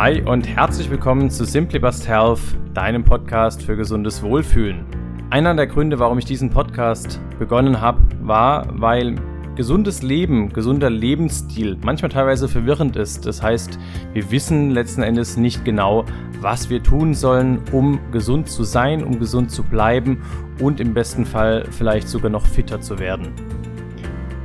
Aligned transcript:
Hi 0.00 0.22
und 0.22 0.48
herzlich 0.48 0.88
willkommen 0.88 1.28
zu 1.28 1.44
Simply 1.44 1.78
Bust 1.78 2.08
Health, 2.08 2.40
deinem 2.72 3.04
Podcast 3.04 3.62
für 3.62 3.76
gesundes 3.76 4.22
Wohlfühlen. 4.22 4.86
Einer 5.28 5.54
der 5.54 5.66
Gründe, 5.66 5.98
warum 5.98 6.18
ich 6.18 6.24
diesen 6.24 6.48
Podcast 6.48 7.20
begonnen 7.38 7.82
habe, 7.82 8.00
war, 8.22 8.66
weil 8.80 9.16
gesundes 9.56 10.00
Leben, 10.00 10.54
gesunder 10.54 10.88
Lebensstil 10.88 11.76
manchmal 11.84 12.10
teilweise 12.10 12.48
verwirrend 12.48 12.96
ist. 12.96 13.26
Das 13.26 13.42
heißt, 13.42 13.78
wir 14.14 14.30
wissen 14.30 14.70
letzten 14.70 15.02
Endes 15.02 15.36
nicht 15.36 15.66
genau, 15.66 16.06
was 16.40 16.70
wir 16.70 16.82
tun 16.82 17.12
sollen, 17.12 17.60
um 17.70 18.00
gesund 18.10 18.48
zu 18.48 18.64
sein, 18.64 19.04
um 19.04 19.18
gesund 19.18 19.50
zu 19.50 19.62
bleiben 19.62 20.22
und 20.60 20.80
im 20.80 20.94
besten 20.94 21.26
Fall 21.26 21.66
vielleicht 21.72 22.08
sogar 22.08 22.30
noch 22.30 22.46
fitter 22.46 22.80
zu 22.80 22.98
werden. 22.98 23.34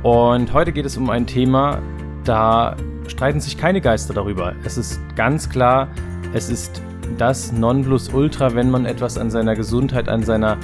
Und 0.02 0.52
heute 0.52 0.72
geht 0.72 0.84
es 0.84 0.98
um 0.98 1.08
ein 1.08 1.26
Thema, 1.26 1.78
da 2.24 2.76
streiten 3.08 3.40
sich 3.40 3.56
keine 3.56 3.80
Geister 3.80 4.14
darüber. 4.14 4.54
Es 4.64 4.76
ist 4.76 5.00
ganz 5.16 5.48
klar, 5.48 5.88
es 6.32 6.48
ist 6.48 6.82
das 7.18 7.52
Nonplusultra, 7.52 8.54
wenn 8.54 8.70
man 8.70 8.84
etwas 8.84 9.18
an 9.18 9.30
seiner 9.30 9.54
Gesundheit, 9.54 10.08
an 10.08 10.22
seiner 10.22 10.56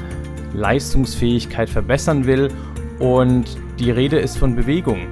Leistungsfähigkeit 0.55 1.71
verbessern 1.71 2.27
will. 2.27 2.49
Und 2.99 3.57
die 3.79 3.91
Rede 3.91 4.19
ist 4.19 4.39
von 4.39 4.55
Bewegung. 4.55 5.07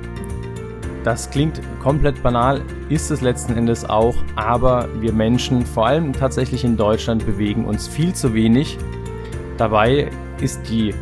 Das 1.03 1.31
klingt 1.31 1.61
komplett 1.83 2.23
banal, 2.23 2.61
ist 2.91 3.11
es 3.11 3.23
letzten 3.23 3.57
Endes 3.57 3.89
auch, 3.89 4.15
aber 4.37 4.87
wir 5.01 5.15
Menschen, 5.15 5.65
vor 5.65 5.87
allem 5.87 6.13
tatsächlich 6.13 6.63
in 6.63 6.77
Deutschland, 6.77 7.25
bewegen 7.25 7.65
uns 7.65 7.89
viel 7.89 8.13
zu 8.13 8.35
wenig. 8.35 8.77
Dabei 9.57 10.11
ist 10.43 10.69
die 10.69 10.95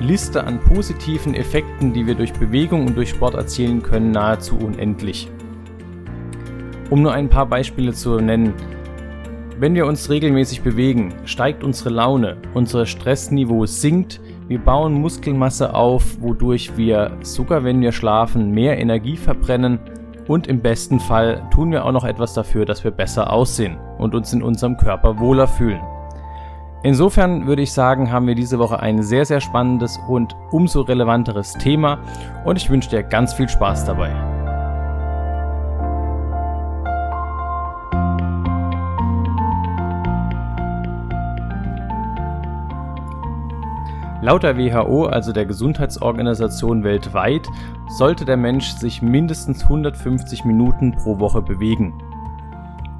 Liste 0.00 0.44
an 0.44 0.60
positiven 0.60 1.34
Effekten, 1.34 1.94
die 1.94 2.06
wir 2.06 2.14
durch 2.14 2.34
Bewegung 2.34 2.86
und 2.86 2.96
durch 2.96 3.10
Sport 3.10 3.34
erzielen 3.34 3.82
können, 3.82 4.10
nahezu 4.10 4.58
unendlich. 4.58 5.30
Um 6.94 7.02
nur 7.02 7.12
ein 7.12 7.28
paar 7.28 7.46
Beispiele 7.46 7.92
zu 7.92 8.20
nennen, 8.20 8.54
wenn 9.58 9.74
wir 9.74 9.84
uns 9.84 10.10
regelmäßig 10.10 10.62
bewegen, 10.62 11.12
steigt 11.24 11.64
unsere 11.64 11.90
Laune, 11.90 12.36
unser 12.54 12.86
Stressniveau 12.86 13.66
sinkt, 13.66 14.20
wir 14.46 14.60
bauen 14.60 14.92
Muskelmasse 14.92 15.74
auf, 15.74 16.04
wodurch 16.20 16.76
wir 16.76 17.18
sogar 17.22 17.64
wenn 17.64 17.80
wir 17.80 17.90
schlafen 17.90 18.52
mehr 18.52 18.78
Energie 18.78 19.16
verbrennen 19.16 19.80
und 20.28 20.46
im 20.46 20.60
besten 20.62 21.00
Fall 21.00 21.42
tun 21.52 21.72
wir 21.72 21.84
auch 21.84 21.90
noch 21.90 22.04
etwas 22.04 22.32
dafür, 22.32 22.64
dass 22.64 22.84
wir 22.84 22.92
besser 22.92 23.32
aussehen 23.32 23.76
und 23.98 24.14
uns 24.14 24.32
in 24.32 24.44
unserem 24.44 24.76
Körper 24.76 25.18
wohler 25.18 25.48
fühlen. 25.48 25.80
Insofern 26.84 27.48
würde 27.48 27.62
ich 27.62 27.72
sagen, 27.72 28.12
haben 28.12 28.28
wir 28.28 28.36
diese 28.36 28.60
Woche 28.60 28.78
ein 28.78 29.02
sehr, 29.02 29.24
sehr 29.24 29.40
spannendes 29.40 29.98
und 30.08 30.36
umso 30.52 30.82
relevanteres 30.82 31.54
Thema 31.54 31.98
und 32.44 32.54
ich 32.56 32.70
wünsche 32.70 32.90
dir 32.90 33.02
ganz 33.02 33.34
viel 33.34 33.48
Spaß 33.48 33.84
dabei. 33.84 34.33
Laut 44.24 44.42
der 44.42 44.56
WHO, 44.56 45.04
also 45.04 45.32
der 45.32 45.44
Gesundheitsorganisation 45.44 46.82
weltweit, 46.82 47.46
sollte 47.98 48.24
der 48.24 48.38
Mensch 48.38 48.70
sich 48.70 49.02
mindestens 49.02 49.64
150 49.64 50.46
Minuten 50.46 50.92
pro 50.92 51.18
Woche 51.18 51.42
bewegen. 51.42 51.92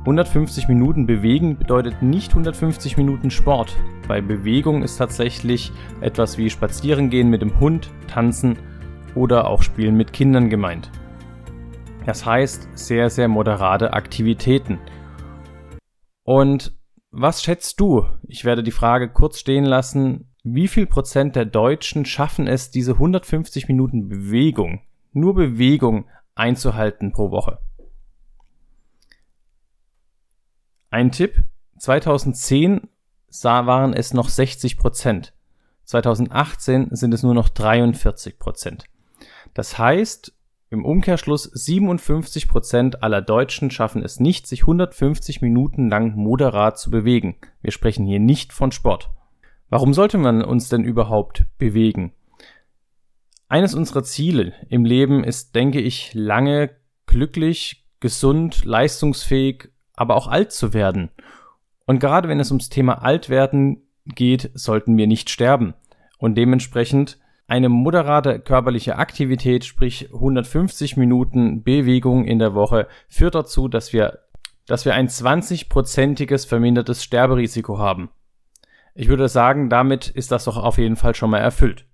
150 0.00 0.68
Minuten 0.68 1.06
bewegen 1.06 1.56
bedeutet 1.56 2.02
nicht 2.02 2.32
150 2.32 2.98
Minuten 2.98 3.30
Sport. 3.30 3.74
Bei 4.06 4.20
Bewegung 4.20 4.82
ist 4.82 4.98
tatsächlich 4.98 5.72
etwas 6.02 6.36
wie 6.36 6.50
Spazierengehen 6.50 7.30
mit 7.30 7.40
dem 7.40 7.58
Hund, 7.58 7.88
Tanzen 8.06 8.58
oder 9.14 9.48
auch 9.48 9.62
Spielen 9.62 9.96
mit 9.96 10.12
Kindern 10.12 10.50
gemeint. 10.50 10.90
Das 12.04 12.26
heißt 12.26 12.68
sehr, 12.74 13.08
sehr 13.08 13.28
moderate 13.28 13.94
Aktivitäten. 13.94 14.78
Und 16.22 16.76
was 17.12 17.42
schätzt 17.42 17.80
du? 17.80 18.04
Ich 18.28 18.44
werde 18.44 18.62
die 18.62 18.72
Frage 18.72 19.08
kurz 19.08 19.38
stehen 19.38 19.64
lassen. 19.64 20.33
Wie 20.46 20.68
viel 20.68 20.84
Prozent 20.84 21.36
der 21.36 21.46
Deutschen 21.46 22.04
schaffen 22.04 22.46
es, 22.46 22.70
diese 22.70 22.92
150 22.92 23.66
Minuten 23.66 24.10
Bewegung, 24.10 24.82
nur 25.14 25.34
Bewegung 25.34 26.04
einzuhalten 26.34 27.12
pro 27.12 27.30
Woche? 27.30 27.60
Ein 30.90 31.12
Tipp, 31.12 31.44
2010 31.78 32.82
sah, 33.30 33.64
waren 33.64 33.94
es 33.94 34.12
noch 34.12 34.28
60 34.28 34.76
Prozent. 34.76 35.32
2018 35.84 36.88
sind 36.94 37.14
es 37.14 37.22
nur 37.22 37.32
noch 37.32 37.48
43 37.48 38.38
Prozent. 38.38 38.84
Das 39.54 39.78
heißt, 39.78 40.34
im 40.68 40.84
Umkehrschluss 40.84 41.44
57 41.44 42.48
Prozent 42.48 43.02
aller 43.02 43.22
Deutschen 43.22 43.70
schaffen 43.70 44.02
es 44.02 44.20
nicht, 44.20 44.46
sich 44.46 44.64
150 44.64 45.40
Minuten 45.40 45.88
lang 45.88 46.16
moderat 46.16 46.78
zu 46.78 46.90
bewegen. 46.90 47.36
Wir 47.62 47.72
sprechen 47.72 48.04
hier 48.04 48.20
nicht 48.20 48.52
von 48.52 48.70
Sport. 48.70 49.08
Warum 49.74 49.92
sollte 49.92 50.18
man 50.18 50.44
uns 50.44 50.68
denn 50.68 50.84
überhaupt 50.84 51.46
bewegen? 51.58 52.12
Eines 53.48 53.74
unserer 53.74 54.04
Ziele 54.04 54.52
im 54.68 54.84
Leben 54.84 55.24
ist, 55.24 55.56
denke 55.56 55.80
ich, 55.80 56.14
lange 56.14 56.70
glücklich, 57.06 57.84
gesund, 57.98 58.64
leistungsfähig, 58.64 59.70
aber 59.96 60.14
auch 60.14 60.28
alt 60.28 60.52
zu 60.52 60.74
werden. 60.74 61.10
Und 61.86 61.98
gerade 61.98 62.28
wenn 62.28 62.38
es 62.38 62.52
ums 62.52 62.68
Thema 62.68 63.02
Altwerden 63.02 63.82
geht, 64.04 64.52
sollten 64.54 64.96
wir 64.96 65.08
nicht 65.08 65.28
sterben. 65.28 65.74
Und 66.18 66.36
dementsprechend 66.36 67.18
eine 67.48 67.68
moderate 67.68 68.38
körperliche 68.38 68.96
Aktivität, 68.96 69.64
sprich 69.64 70.14
150 70.14 70.96
Minuten 70.96 71.64
Bewegung 71.64 72.26
in 72.26 72.38
der 72.38 72.54
Woche, 72.54 72.86
führt 73.08 73.34
dazu, 73.34 73.66
dass 73.66 73.92
wir, 73.92 74.20
dass 74.68 74.84
wir 74.84 74.94
ein 74.94 75.08
20-prozentiges 75.08 76.46
vermindertes 76.46 77.02
Sterberisiko 77.02 77.78
haben. 77.80 78.10
Ich 78.94 79.08
würde 79.08 79.28
sagen, 79.28 79.68
damit 79.68 80.08
ist 80.08 80.30
das 80.30 80.44
doch 80.44 80.56
auf 80.56 80.78
jeden 80.78 80.96
Fall 80.96 81.14
schon 81.16 81.30
mal 81.30 81.38
erfüllt. 81.38 81.86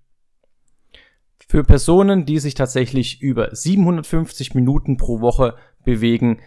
Für 1.47 1.63
Personen, 1.63 2.25
die 2.25 2.39
sich 2.39 2.53
tatsächlich 2.53 3.21
über 3.21 3.53
750 3.53 4.53
Minuten 4.53 4.97
pro 4.97 5.19
Woche 5.19 5.55
bewegen, 5.83 6.39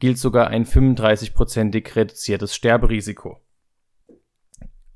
gilt 0.00 0.18
sogar 0.18 0.48
ein 0.48 0.66
35-prozentig 0.66 1.96
reduziertes 1.96 2.54
Sterberisiko. 2.54 3.38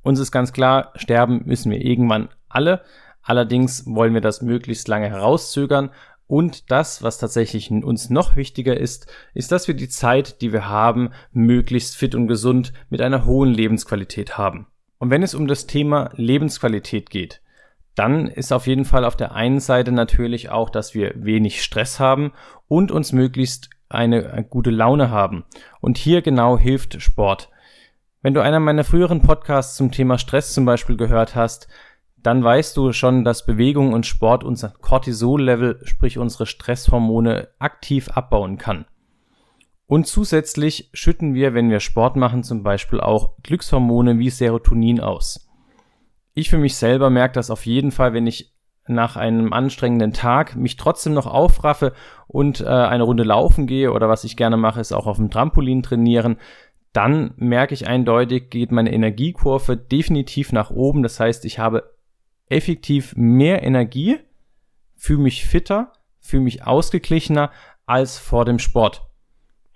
Uns 0.02 0.18
ist 0.18 0.32
ganz 0.32 0.52
klar, 0.52 0.92
sterben 0.96 1.42
müssen 1.46 1.70
wir 1.70 1.80
irgendwann 1.80 2.28
alle. 2.48 2.82
Allerdings 3.22 3.86
wollen 3.86 4.12
wir 4.14 4.20
das 4.20 4.42
möglichst 4.42 4.86
lange 4.88 5.08
herauszögern. 5.08 5.90
Und 6.26 6.70
das, 6.70 7.02
was 7.02 7.18
tatsächlich 7.18 7.70
uns 7.70 8.10
noch 8.10 8.36
wichtiger 8.36 8.76
ist, 8.76 9.06
ist, 9.32 9.52
dass 9.52 9.68
wir 9.68 9.74
die 9.74 9.88
Zeit, 9.88 10.42
die 10.42 10.52
wir 10.52 10.68
haben, 10.68 11.10
möglichst 11.32 11.96
fit 11.96 12.14
und 12.14 12.26
gesund 12.26 12.72
mit 12.90 13.00
einer 13.00 13.24
hohen 13.24 13.52
Lebensqualität 13.52 14.36
haben. 14.36 14.66
Und 14.98 15.10
wenn 15.10 15.22
es 15.22 15.34
um 15.34 15.46
das 15.46 15.66
Thema 15.66 16.10
Lebensqualität 16.14 17.10
geht, 17.10 17.40
dann 17.94 18.26
ist 18.26 18.52
auf 18.52 18.66
jeden 18.66 18.84
Fall 18.84 19.04
auf 19.04 19.16
der 19.16 19.32
einen 19.34 19.60
Seite 19.60 19.92
natürlich 19.92 20.50
auch, 20.50 20.70
dass 20.70 20.94
wir 20.94 21.12
wenig 21.16 21.62
Stress 21.62 22.00
haben 22.00 22.32
und 22.66 22.90
uns 22.90 23.12
möglichst 23.12 23.70
eine 23.88 24.44
gute 24.48 24.70
Laune 24.70 25.10
haben. 25.10 25.44
Und 25.80 25.98
hier 25.98 26.22
genau 26.22 26.58
hilft 26.58 27.00
Sport. 27.00 27.50
Wenn 28.22 28.34
du 28.34 28.40
einer 28.40 28.58
meiner 28.58 28.84
früheren 28.84 29.20
Podcasts 29.20 29.76
zum 29.76 29.92
Thema 29.92 30.18
Stress 30.18 30.54
zum 30.54 30.64
Beispiel 30.64 30.96
gehört 30.96 31.36
hast, 31.36 31.68
dann 32.16 32.42
weißt 32.42 32.76
du 32.76 32.92
schon, 32.92 33.22
dass 33.22 33.44
Bewegung 33.44 33.92
und 33.92 34.06
Sport 34.06 34.44
unser 34.44 34.70
Cortisol-Level, 34.70 35.80
sprich 35.84 36.18
unsere 36.18 36.46
Stresshormone, 36.46 37.48
aktiv 37.58 38.08
abbauen 38.08 38.56
kann. 38.56 38.86
Und 39.86 40.06
zusätzlich 40.06 40.90
schütten 40.92 41.34
wir, 41.34 41.54
wenn 41.54 41.70
wir 41.70 41.80
Sport 41.80 42.16
machen, 42.16 42.42
zum 42.42 42.62
Beispiel 42.62 43.00
auch 43.00 43.36
Glückshormone 43.42 44.18
wie 44.18 44.30
Serotonin 44.30 45.00
aus. 45.00 45.48
Ich 46.32 46.50
für 46.50 46.58
mich 46.58 46.76
selber 46.76 47.10
merke 47.10 47.34
das 47.34 47.50
auf 47.50 47.66
jeden 47.66 47.90
Fall, 47.92 48.12
wenn 48.12 48.26
ich 48.26 48.54
nach 48.86 49.16
einem 49.16 49.52
anstrengenden 49.52 50.12
Tag 50.12 50.56
mich 50.56 50.76
trotzdem 50.76 51.14
noch 51.14 51.26
aufraffe 51.26 51.94
und 52.26 52.60
äh, 52.60 52.66
eine 52.66 53.04
Runde 53.04 53.24
laufen 53.24 53.66
gehe 53.66 53.92
oder 53.92 54.08
was 54.08 54.24
ich 54.24 54.36
gerne 54.36 54.56
mache, 54.56 54.80
ist 54.80 54.92
auch 54.92 55.06
auf 55.06 55.16
dem 55.16 55.30
Trampolin 55.30 55.82
trainieren, 55.82 56.38
dann 56.92 57.32
merke 57.36 57.74
ich 57.74 57.86
eindeutig, 57.86 58.50
geht 58.50 58.70
meine 58.72 58.92
Energiekurve 58.92 59.76
definitiv 59.76 60.52
nach 60.52 60.70
oben. 60.70 61.02
Das 61.02 61.18
heißt, 61.18 61.44
ich 61.44 61.58
habe 61.58 61.94
effektiv 62.48 63.14
mehr 63.16 63.62
Energie, 63.62 64.18
fühle 64.94 65.22
mich 65.22 65.44
fitter, 65.44 65.92
fühle 66.20 66.44
mich 66.44 66.66
ausgeglichener 66.66 67.50
als 67.86 68.18
vor 68.18 68.44
dem 68.44 68.58
Sport. 68.58 69.02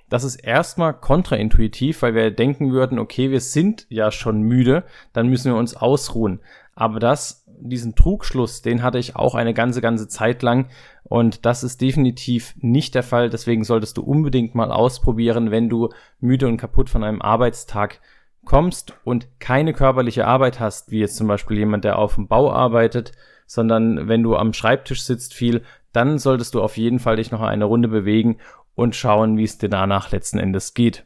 Das 0.08 0.24
ist 0.24 0.36
erstmal 0.36 0.94
kontraintuitiv, 0.94 2.02
weil 2.02 2.14
wir 2.14 2.30
denken 2.30 2.72
würden, 2.72 2.98
okay, 2.98 3.30
wir 3.30 3.40
sind 3.40 3.86
ja 3.90 4.10
schon 4.10 4.40
müde, 4.40 4.84
dann 5.12 5.28
müssen 5.28 5.52
wir 5.52 5.58
uns 5.58 5.76
ausruhen. 5.76 6.40
Aber 6.74 6.98
das, 6.98 7.44
diesen 7.60 7.94
Trugschluss, 7.94 8.62
den 8.62 8.82
hatte 8.82 8.98
ich 8.98 9.16
auch 9.16 9.34
eine 9.34 9.52
ganze, 9.52 9.80
ganze 9.80 10.08
Zeit 10.08 10.42
lang. 10.42 10.68
Und 11.04 11.44
das 11.44 11.62
ist 11.62 11.80
definitiv 11.80 12.54
nicht 12.60 12.94
der 12.94 13.02
Fall. 13.02 13.30
Deswegen 13.30 13.64
solltest 13.64 13.96
du 13.96 14.02
unbedingt 14.02 14.54
mal 14.54 14.70
ausprobieren, 14.70 15.50
wenn 15.50 15.68
du 15.68 15.90
müde 16.20 16.46
und 16.46 16.56
kaputt 16.56 16.88
von 16.88 17.04
einem 17.04 17.20
Arbeitstag 17.20 18.00
kommst 18.44 18.94
und 19.04 19.28
keine 19.40 19.74
körperliche 19.74 20.26
Arbeit 20.26 20.58
hast, 20.60 20.90
wie 20.90 21.00
jetzt 21.00 21.16
zum 21.16 21.26
Beispiel 21.26 21.58
jemand, 21.58 21.84
der 21.84 21.98
auf 21.98 22.14
dem 22.14 22.28
Bau 22.28 22.50
arbeitet, 22.50 23.12
sondern 23.46 24.08
wenn 24.08 24.22
du 24.22 24.36
am 24.36 24.52
Schreibtisch 24.52 25.02
sitzt 25.02 25.34
viel, 25.34 25.62
dann 25.92 26.18
solltest 26.18 26.54
du 26.54 26.62
auf 26.62 26.76
jeden 26.76 26.98
Fall 26.98 27.16
dich 27.16 27.30
noch 27.30 27.40
eine 27.40 27.64
Runde 27.64 27.88
bewegen 27.88 28.38
und 28.78 28.94
schauen, 28.94 29.36
wie 29.36 29.42
es 29.42 29.58
dir 29.58 29.68
danach 29.68 30.12
letzten 30.12 30.38
Endes 30.38 30.72
geht. 30.72 31.04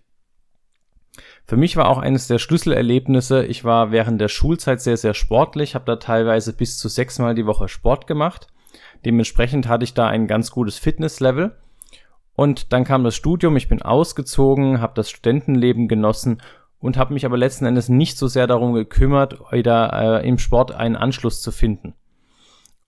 Für 1.47 1.57
mich 1.57 1.75
war 1.79 1.89
auch 1.89 1.97
eines 1.97 2.27
der 2.27 2.39
Schlüsselerlebnisse, 2.39 3.47
ich 3.47 3.65
war 3.65 3.91
während 3.91 4.21
der 4.21 4.29
Schulzeit 4.29 4.83
sehr, 4.83 4.99
sehr 4.99 5.15
sportlich, 5.15 5.75
habe 5.75 5.87
da 5.87 5.97
teilweise 5.97 6.53
bis 6.53 6.77
zu 6.79 6.89
sechsmal 6.89 7.35
die 7.35 7.47
Woche 7.47 7.69
Sport 7.69 8.07
gemacht. 8.07 8.49
Dementsprechend 9.07 9.69
hatte 9.69 9.85
ich 9.85 9.95
da 9.95 10.07
ein 10.07 10.27
ganz 10.27 10.51
gutes 10.51 10.79
Fitnesslevel. 10.79 11.57
Und 12.35 12.75
dann 12.75 12.85
kam 12.85 13.05
das 13.05 13.17
Studium, 13.17 13.57
ich 13.57 13.71
bin 13.71 13.81
ausgezogen, 13.81 14.83
habe 14.83 14.93
das 14.95 15.09
Studentenleben 15.09 15.89
genossen 15.89 16.43
und 16.79 16.99
habe 16.99 17.15
mich 17.15 17.25
aber 17.25 17.39
letzten 17.39 17.65
Endes 17.65 17.89
nicht 17.89 18.19
so 18.19 18.27
sehr 18.27 18.47
darum 18.47 18.75
gekümmert, 18.75 19.41
wieder 19.51 20.21
äh, 20.21 20.29
im 20.29 20.37
Sport 20.37 20.73
einen 20.73 20.97
Anschluss 20.97 21.41
zu 21.41 21.53
finden. 21.53 21.95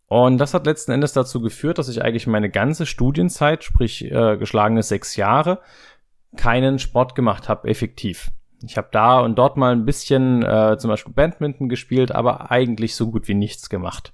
Und 0.06 0.38
das 0.38 0.54
hat 0.54 0.66
letzten 0.66 0.92
Endes 0.92 1.12
dazu 1.12 1.40
geführt, 1.40 1.78
dass 1.78 1.88
ich 1.88 2.02
eigentlich 2.02 2.26
meine 2.26 2.50
ganze 2.50 2.86
Studienzeit, 2.86 3.64
sprich 3.64 4.04
äh, 4.04 4.36
geschlagene 4.36 4.82
sechs 4.82 5.16
Jahre, 5.16 5.60
keinen 6.36 6.78
Sport 6.78 7.14
gemacht 7.14 7.48
habe, 7.48 7.68
effektiv. 7.68 8.30
Ich 8.62 8.76
habe 8.76 8.88
da 8.92 9.20
und 9.20 9.36
dort 9.36 9.56
mal 9.56 9.72
ein 9.72 9.84
bisschen 9.84 10.42
äh, 10.42 10.76
zum 10.78 10.88
Beispiel 10.88 11.12
Badminton 11.12 11.68
gespielt, 11.68 12.12
aber 12.12 12.50
eigentlich 12.50 12.96
so 12.96 13.10
gut 13.10 13.28
wie 13.28 13.34
nichts 13.34 13.68
gemacht. 13.68 14.12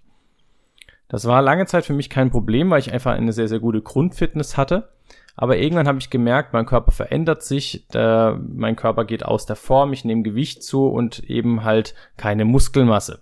Das 1.08 1.26
war 1.26 1.42
lange 1.42 1.66
Zeit 1.66 1.84
für 1.84 1.92
mich 1.92 2.08
kein 2.08 2.30
Problem, 2.30 2.70
weil 2.70 2.80
ich 2.80 2.92
einfach 2.92 3.12
eine 3.12 3.32
sehr, 3.32 3.48
sehr 3.48 3.58
gute 3.58 3.82
Grundfitness 3.82 4.56
hatte. 4.56 4.90
Aber 5.36 5.56
irgendwann 5.56 5.88
habe 5.88 5.98
ich 5.98 6.10
gemerkt, 6.10 6.52
mein 6.52 6.66
Körper 6.66 6.92
verändert 6.92 7.42
sich, 7.42 7.86
der, 7.92 8.38
mein 8.46 8.76
Körper 8.76 9.04
geht 9.04 9.24
aus 9.24 9.46
der 9.46 9.56
Form, 9.56 9.92
ich 9.92 10.04
nehme 10.04 10.22
Gewicht 10.22 10.62
zu 10.62 10.86
und 10.86 11.20
eben 11.30 11.64
halt 11.64 11.94
keine 12.16 12.44
Muskelmasse. 12.44 13.20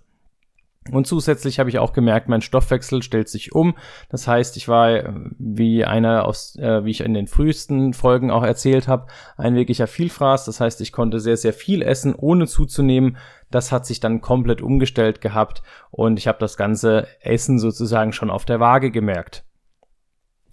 Und 0.91 1.05
zusätzlich 1.05 1.59
habe 1.59 1.69
ich 1.69 1.77
auch 1.77 1.93
gemerkt, 1.93 2.29
mein 2.29 2.41
Stoffwechsel 2.41 3.03
stellt 3.03 3.29
sich 3.29 3.53
um. 3.53 3.75
Das 4.09 4.27
heißt, 4.27 4.57
ich 4.57 4.67
war, 4.67 4.89
äh, 4.89 5.13
wie 5.37 5.85
einer 5.85 6.25
aus, 6.25 6.55
äh, 6.55 6.83
wie 6.83 6.91
ich 6.91 7.01
in 7.01 7.13
den 7.13 7.27
frühesten 7.27 7.93
Folgen 7.93 8.31
auch 8.31 8.43
erzählt 8.43 8.87
habe, 8.87 9.07
ein 9.37 9.55
wirklicher 9.55 9.87
Vielfraß. 9.87 10.45
Das 10.45 10.59
heißt, 10.59 10.81
ich 10.81 10.91
konnte 10.91 11.19
sehr, 11.19 11.37
sehr 11.37 11.53
viel 11.53 11.81
essen, 11.81 12.15
ohne 12.15 12.47
zuzunehmen. 12.47 13.17
Das 13.51 13.71
hat 13.71 13.85
sich 13.85 13.99
dann 13.99 14.21
komplett 14.21 14.61
umgestellt 14.61 15.21
gehabt 15.21 15.63
und 15.91 16.17
ich 16.17 16.27
habe 16.27 16.39
das 16.39 16.55
ganze 16.55 17.07
Essen 17.19 17.59
sozusagen 17.59 18.13
schon 18.13 18.29
auf 18.29 18.45
der 18.45 18.59
Waage 18.59 18.89
gemerkt. 18.89 19.43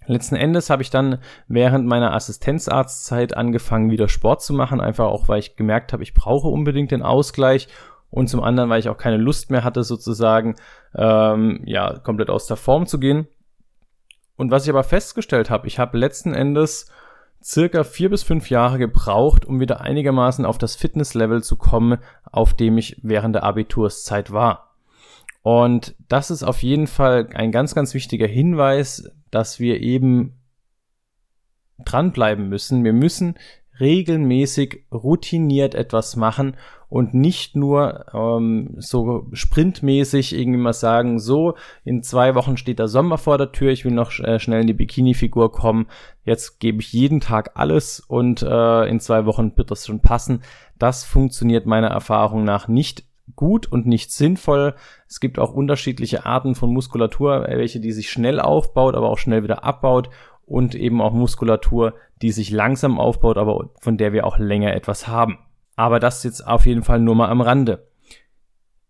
Letzten 0.07 0.35
Endes 0.35 0.69
habe 0.69 0.81
ich 0.81 0.89
dann 0.89 1.19
während 1.47 1.85
meiner 1.85 2.13
Assistenzarztzeit 2.13 3.35
angefangen, 3.35 3.91
wieder 3.91 4.07
Sport 4.07 4.41
zu 4.41 4.53
machen, 4.53 4.79
einfach 4.79 5.05
auch, 5.05 5.27
weil 5.27 5.39
ich 5.39 5.57
gemerkt 5.57 5.91
habe, 5.91 6.01
ich 6.01 6.13
brauche 6.13 6.47
unbedingt 6.47 6.91
den 6.91 7.01
Ausgleich 7.01 7.67
und 8.09 8.27
zum 8.27 8.41
anderen, 8.41 8.69
weil 8.69 8.79
ich 8.79 8.89
auch 8.89 8.97
keine 8.97 9.17
Lust 9.17 9.51
mehr 9.51 9.63
hatte, 9.63 9.83
sozusagen, 9.83 10.55
ähm, 10.95 11.61
ja, 11.65 11.99
komplett 11.99 12.29
aus 12.29 12.47
der 12.47 12.57
Form 12.57 12.85
zu 12.85 12.99
gehen. 12.99 13.27
Und 14.37 14.51
was 14.51 14.63
ich 14.63 14.69
aber 14.69 14.83
festgestellt 14.83 15.49
habe, 15.49 15.67
ich 15.67 15.79
habe 15.79 15.97
letzten 15.97 16.33
Endes 16.33 16.91
circa 17.43 17.83
vier 17.83 18.09
bis 18.09 18.23
fünf 18.23 18.49
Jahre 18.49 18.77
gebraucht, 18.77 19.45
um 19.45 19.59
wieder 19.59 19.81
einigermaßen 19.81 20.45
auf 20.45 20.57
das 20.57 20.75
Fitnesslevel 20.75 21.43
zu 21.43 21.55
kommen, 21.55 21.99
auf 22.23 22.53
dem 22.53 22.77
ich 22.77 22.99
während 23.03 23.35
der 23.35 23.43
Abiturszeit 23.43 24.31
war. 24.31 24.75
Und 25.41 25.95
das 26.09 26.29
ist 26.29 26.43
auf 26.43 26.61
jeden 26.61 26.87
Fall 26.87 27.29
ein 27.33 27.51
ganz, 27.51 27.73
ganz 27.73 27.93
wichtiger 27.93 28.27
Hinweis, 28.27 29.09
dass 29.31 29.59
wir 29.59 29.81
eben 29.81 30.37
dranbleiben 31.85 32.49
müssen. 32.49 32.83
Wir 32.83 32.93
müssen 32.93 33.35
regelmäßig 33.79 34.83
routiniert 34.91 35.75
etwas 35.75 36.15
machen 36.15 36.55
und 36.89 37.13
nicht 37.13 37.55
nur 37.55 38.05
ähm, 38.13 38.75
so 38.77 39.27
sprintmäßig 39.33 40.37
irgendwie 40.37 40.59
mal 40.59 40.73
sagen, 40.73 41.19
so, 41.19 41.55
in 41.83 42.01
zwei 42.01 42.33
Wochen 42.35 42.55
steht 42.55 42.79
der 42.79 42.87
Sommer 42.87 43.17
vor 43.17 43.37
der 43.37 43.51
Tür, 43.51 43.71
ich 43.71 43.83
will 43.83 43.91
noch 43.91 44.17
äh, 44.19 44.39
schnell 44.39 44.61
in 44.61 44.67
die 44.67 44.73
Bikini-Figur 44.73 45.51
kommen, 45.51 45.87
jetzt 46.23 46.59
gebe 46.59 46.81
ich 46.81 46.93
jeden 46.93 47.19
Tag 47.19 47.51
alles 47.55 47.99
und 47.99 48.41
äh, 48.41 48.85
in 48.85 48.99
zwei 48.99 49.25
Wochen 49.25 49.57
wird 49.57 49.71
das 49.71 49.85
schon 49.85 50.01
passen. 50.01 50.43
Das 50.79 51.03
funktioniert 51.03 51.65
meiner 51.65 51.89
Erfahrung 51.89 52.43
nach 52.43 52.67
nicht 52.67 53.03
gut 53.35 53.69
und 53.69 53.85
nicht 53.85 54.11
sinnvoll. 54.11 54.75
Es 55.09 55.19
gibt 55.19 55.39
auch 55.39 55.51
unterschiedliche 55.51 56.25
Arten 56.25 56.55
von 56.55 56.71
Muskulatur, 56.71 57.45
welche 57.49 57.81
die 57.81 57.91
sich 57.91 58.09
schnell 58.09 58.39
aufbaut, 58.39 58.95
aber 58.95 59.09
auch 59.09 59.17
schnell 59.17 59.43
wieder 59.43 59.65
abbaut 59.65 60.09
und 60.47 60.73
eben 60.73 61.01
auch 61.01 61.13
Muskulatur, 61.13 61.93
die 62.21 62.31
sich 62.31 62.49
langsam 62.49 62.99
aufbaut, 62.99 63.37
aber 63.37 63.69
von 63.79 63.97
der 63.97 64.13
wir 64.13 64.25
auch 64.25 64.39
länger 64.39 64.73
etwas 64.73 65.07
haben. 65.07 65.37
Aber 65.75 65.99
das 65.99 66.23
jetzt 66.23 66.41
auf 66.47 66.65
jeden 66.65 66.83
Fall 66.83 66.99
nur 66.99 67.13
mal 67.13 67.29
am 67.29 67.41
Rande. 67.41 67.85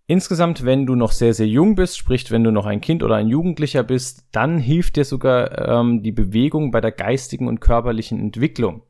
Insgesamt, 0.06 0.64
wenn 0.64 0.86
du 0.86 0.96
noch 0.96 1.12
sehr, 1.12 1.34
sehr 1.34 1.48
jung 1.48 1.76
bist, 1.76 1.98
sprich, 1.98 2.32
wenn 2.32 2.46
du 2.46 2.52
noch 2.52 2.66
ein 2.66 2.80
Kind 2.80 3.04
oder 3.04 3.16
ein 3.16 3.28
Jugendlicher 3.28 3.84
bist, 3.84 4.26
dann 4.32 4.58
hilft 4.58 4.96
dir 4.96 5.04
sogar 5.04 5.68
ähm, 5.68 6.02
die 6.02 6.14
Bewegung 6.14 6.72
bei 6.72 6.80
der 6.80 6.94
geistigen 6.94 7.50
und 7.50 7.60
körperlichen 7.60 8.18
Entwicklung. 8.18 8.84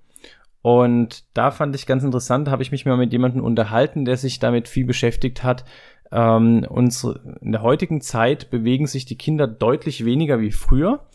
Und 0.61 1.23
da 1.33 1.49
fand 1.49 1.73
ich 1.75 1.87
ganz 1.87 2.03
interessant, 2.03 2.49
habe 2.49 2.61
ich 2.61 2.71
mich 2.71 2.85
mal 2.85 2.97
mit 2.97 3.13
jemandem 3.13 3.43
unterhalten, 3.43 4.05
der 4.05 4.17
sich 4.17 4.37
damit 4.37 4.67
viel 4.67 4.85
beschäftigt 4.85 5.43
hat. 5.43 5.65
Ähm, 6.11 6.65
unsere, 6.69 7.37
in 7.41 7.51
der 7.51 7.63
heutigen 7.63 8.01
Zeit 8.01 8.51
bewegen 8.51 8.85
sich 8.85 9.05
die 9.05 9.17
Kinder 9.17 9.47
deutlich 9.47 10.05
weniger 10.05 10.39
wie 10.39 10.51
früher. 10.51 11.07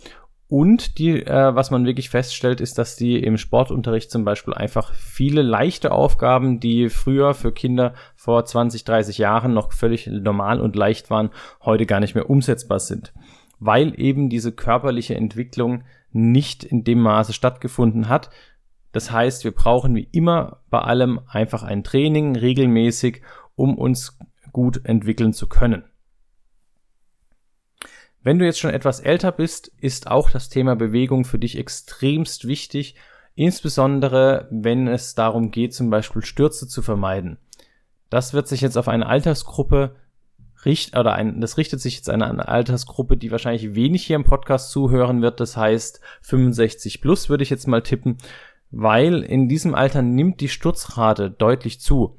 Und 0.52 0.98
die, 0.98 1.24
äh, 1.24 1.54
was 1.54 1.70
man 1.70 1.86
wirklich 1.86 2.10
feststellt, 2.10 2.60
ist, 2.60 2.76
dass 2.76 2.94
die 2.94 3.16
im 3.16 3.38
Sportunterricht 3.38 4.10
zum 4.10 4.26
Beispiel 4.26 4.52
einfach 4.52 4.92
viele 4.92 5.40
leichte 5.40 5.92
Aufgaben, 5.92 6.60
die 6.60 6.90
früher 6.90 7.32
für 7.32 7.52
Kinder 7.52 7.94
vor 8.16 8.44
20, 8.44 8.84
30 8.84 9.16
Jahren 9.16 9.54
noch 9.54 9.72
völlig 9.72 10.08
normal 10.08 10.60
und 10.60 10.76
leicht 10.76 11.08
waren, 11.08 11.30
heute 11.62 11.86
gar 11.86 12.00
nicht 12.00 12.14
mehr 12.14 12.28
umsetzbar 12.28 12.80
sind. 12.80 13.14
Weil 13.60 13.98
eben 13.98 14.28
diese 14.28 14.52
körperliche 14.52 15.14
Entwicklung 15.14 15.84
nicht 16.10 16.64
in 16.64 16.84
dem 16.84 17.00
Maße 17.00 17.32
stattgefunden 17.32 18.10
hat. 18.10 18.28
Das 18.92 19.10
heißt, 19.10 19.44
wir 19.44 19.52
brauchen 19.52 19.94
wie 19.94 20.08
immer 20.12 20.58
bei 20.68 20.80
allem 20.80 21.20
einfach 21.28 21.62
ein 21.62 21.82
Training 21.82 22.36
regelmäßig, 22.36 23.22
um 23.56 23.78
uns 23.78 24.18
gut 24.52 24.84
entwickeln 24.84 25.32
zu 25.32 25.48
können. 25.48 25.84
Wenn 28.22 28.38
du 28.38 28.44
jetzt 28.44 28.60
schon 28.60 28.70
etwas 28.70 29.00
älter 29.00 29.32
bist, 29.32 29.72
ist 29.80 30.06
auch 30.06 30.30
das 30.30 30.48
Thema 30.48 30.76
Bewegung 30.76 31.24
für 31.24 31.38
dich 31.38 31.58
extremst 31.58 32.46
wichtig, 32.46 32.94
insbesondere 33.34 34.46
wenn 34.50 34.86
es 34.86 35.14
darum 35.14 35.50
geht, 35.50 35.74
zum 35.74 35.90
Beispiel 35.90 36.24
Stürze 36.24 36.68
zu 36.68 36.82
vermeiden. 36.82 37.38
Das 38.10 38.32
wird 38.32 38.46
sich 38.46 38.60
jetzt 38.60 38.76
auf 38.76 38.88
eine 38.88 39.06
Altersgruppe 39.06 39.96
richt 40.64 40.96
oder 40.96 41.14
ein, 41.14 41.40
das 41.40 41.56
richtet 41.56 41.80
sich 41.80 41.96
jetzt 41.96 42.10
an 42.10 42.22
eine 42.22 42.46
Altersgruppe, 42.46 43.16
die 43.16 43.32
wahrscheinlich 43.32 43.74
wenig 43.74 44.06
hier 44.06 44.16
im 44.16 44.24
Podcast 44.24 44.70
zuhören 44.70 45.22
wird. 45.22 45.40
Das 45.40 45.56
heißt 45.56 46.00
65 46.20 47.00
plus 47.00 47.28
würde 47.28 47.42
ich 47.42 47.50
jetzt 47.50 47.66
mal 47.66 47.82
tippen, 47.82 48.18
weil 48.70 49.22
in 49.22 49.48
diesem 49.48 49.74
Alter 49.74 50.02
nimmt 50.02 50.40
die 50.40 50.48
Sturzrate 50.48 51.30
deutlich 51.30 51.80
zu. 51.80 52.18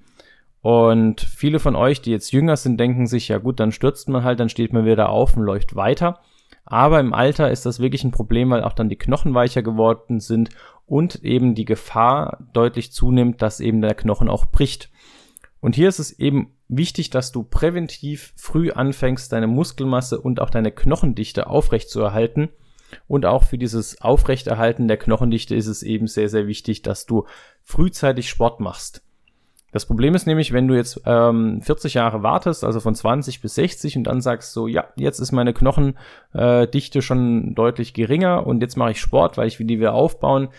Und 0.63 1.20
viele 1.20 1.60
von 1.60 1.75
euch, 1.75 2.01
die 2.01 2.12
jetzt 2.12 2.32
jünger 2.32 2.55
sind, 2.55 2.79
denken 2.79 3.05
sich, 3.05 3.27
ja 3.27 3.38
gut, 3.38 3.60
dann 3.60 3.74
stürzt 3.74 4.08
man 4.08 4.24
halt, 4.24 4.39
dann 4.39 4.48
steht 4.48 4.72
man 4.72 4.86
wieder 4.86 5.10
auf 5.10 5.36
und 5.36 5.43
läuft 5.43 5.75
weiter. 5.75 6.22
Aber 6.63 7.01
im 7.01 7.13
Alter 7.13 7.51
ist 7.51 7.65
das 7.65 7.82
wirklich 7.82 8.05
ein 8.05 8.12
Problem, 8.12 8.50
weil 8.50 8.63
auch 8.63 8.72
dann 8.72 8.88
die 8.88 8.96
Knochen 8.96 9.34
weicher 9.34 9.62
geworden 9.62 10.22
sind 10.22 10.51
und 10.86 11.22
eben 11.22 11.53
die 11.53 11.65
Gefahr 11.65 12.38
deutlich 12.53 12.93
zunimmt, 12.93 13.41
dass 13.41 13.60
eben 13.60 13.82
der 13.82 13.93
Knochen 13.93 14.29
auch 14.29 14.46
bricht. 14.46 14.89
Und 15.60 15.75
hier 15.75 15.89
ist 15.89 16.00
es 16.00 16.17
eben 16.17 16.53
wichtig, 16.70 17.10
dass 17.10 17.34
du 17.34 17.43
präventiv 17.43 18.32
früh 18.38 18.72
anfängst, 18.72 19.34
deine 19.34 19.48
Muskelmasse 19.48 20.22
und 20.22 20.39
auch 20.39 20.50
deine 20.50 20.72
Knochendichte 20.72 21.48
aufrechtzuerhalten. 21.48 22.48
Und 23.10 23.25
auch 23.25 23.43
für 23.43 23.58
dieses 23.58 24.01
Aufrechterhalten 24.01 24.88
der 24.88 24.98
Knochendichte 24.98 25.55
ist 25.55 25.67
es 25.67 25.84
eben 25.84 26.08
sehr, 26.08 26.29
sehr 26.29 26.48
wichtig, 26.48 26.84
dass 26.84 27.05
du 27.05 27.25
frühzeitig 27.63 28.29
Sport 28.29 28.62
machst. 28.62 29.03
Das 29.74 29.88
Problem 29.88 30.13
ist 30.13 30.27
nämlich, 30.27 30.53
wenn 30.53 30.68
du 30.68 30.75
jetzt 30.75 31.01
ähm, 31.08 31.60
40 31.63 31.96
Jahre 31.96 32.22
wartest, 32.22 32.63
also 32.63 32.80
von 32.80 32.94
20 32.94 33.42
bis 33.42 33.56
60 33.56 33.98
und 33.98 34.03
dann 34.03 34.22
sagst 34.22 34.53
so, 34.53 34.68
ja, 34.68 34.86
jetzt 34.96 35.18
ist 35.18 35.32
meine 35.32 35.51
Knochendichte 35.51 37.01
schon 37.01 37.56
deutlich 37.56 37.96
geringer 37.96 38.46
und 38.46 38.62
jetzt 38.62 38.77
mache 38.77 38.92
ich 38.92 39.01
Sport, 39.01 39.36
weil 39.36 39.48
ich 39.48 39.60
will 39.60 39.65
die 39.65 39.80
wieder 39.80 39.96
aufbauen. 39.96 40.50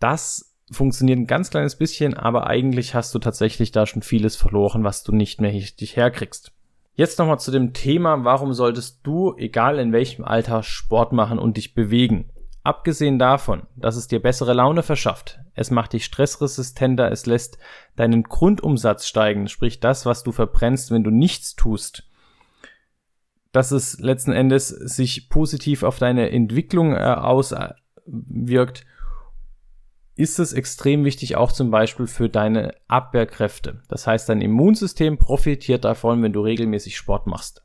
Das 0.00 0.56
funktioniert 0.72 1.20
ein 1.20 1.28
ganz 1.28 1.50
kleines 1.50 1.76
bisschen, 1.76 2.14
aber 2.14 2.48
eigentlich 2.48 2.96
hast 2.96 3.14
du 3.14 3.20
tatsächlich 3.20 3.70
da 3.70 3.86
schon 3.86 4.02
vieles 4.02 4.34
verloren, 4.34 4.82
was 4.82 5.04
du 5.04 5.12
nicht 5.12 5.40
mehr 5.40 5.52
richtig 5.52 5.94
herkriegst. 5.94 6.50
Jetzt 6.96 7.20
nochmal 7.20 7.38
zu 7.38 7.52
dem 7.52 7.74
Thema, 7.74 8.24
warum 8.24 8.54
solltest 8.54 9.00
du, 9.04 9.36
egal 9.36 9.78
in 9.78 9.92
welchem 9.92 10.24
Alter, 10.24 10.64
Sport 10.64 11.12
machen 11.12 11.38
und 11.38 11.56
dich 11.56 11.74
bewegen? 11.74 12.28
Abgesehen 12.64 13.18
davon, 13.18 13.64
dass 13.76 13.94
es 13.94 14.08
dir 14.08 14.22
bessere 14.22 14.54
Laune 14.54 14.82
verschafft, 14.82 15.38
es 15.54 15.70
macht 15.70 15.92
dich 15.92 16.06
stressresistenter, 16.06 17.12
es 17.12 17.26
lässt 17.26 17.58
deinen 17.94 18.22
Grundumsatz 18.22 19.06
steigen, 19.06 19.48
sprich 19.48 19.80
das, 19.80 20.06
was 20.06 20.22
du 20.22 20.32
verbrennst, 20.32 20.90
wenn 20.90 21.04
du 21.04 21.10
nichts 21.10 21.56
tust, 21.56 22.08
dass 23.52 23.70
es 23.70 24.00
letzten 24.00 24.32
Endes 24.32 24.68
sich 24.68 25.28
positiv 25.28 25.82
auf 25.82 25.98
deine 25.98 26.30
Entwicklung 26.30 26.94
äh, 26.94 27.00
auswirkt, 27.00 28.86
ist 30.16 30.38
es 30.38 30.54
extrem 30.54 31.04
wichtig 31.04 31.36
auch 31.36 31.52
zum 31.52 31.70
Beispiel 31.70 32.06
für 32.06 32.30
deine 32.30 32.74
Abwehrkräfte. 32.88 33.82
Das 33.88 34.06
heißt, 34.06 34.28
dein 34.28 34.40
Immunsystem 34.40 35.18
profitiert 35.18 35.84
davon, 35.84 36.22
wenn 36.22 36.32
du 36.32 36.40
regelmäßig 36.40 36.96
Sport 36.96 37.26
machst. 37.26 37.62